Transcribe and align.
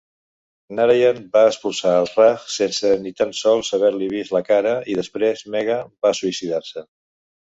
Narayan 0.77 1.19
va 1.35 1.41
expulsar 1.49 1.91
a 1.97 2.07
Raj 2.13 2.45
sense 2.53 2.91
ni 3.03 3.11
tan 3.21 3.35
sols 3.41 3.69
haver-li 3.79 4.09
vist 4.15 4.35
la 4.37 4.43
cara 4.49 4.71
i 4.93 4.97
després 5.01 5.47
Megha 5.57 5.79
va 6.07 6.17
suïcidar-se. 6.23 6.87